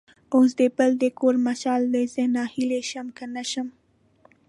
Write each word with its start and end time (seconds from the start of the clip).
اوس 0.35 0.49
د 0.59 0.61
بل 0.77 0.91
د 1.01 1.05
کور 1.19 1.35
مشال 1.47 1.81
دی؛ 1.93 2.03
زه 2.13 2.23
ناهیلی 2.35 2.81
شم 2.89 3.07
که 3.17 3.25
نه 3.35 3.43
شم. 3.51 3.67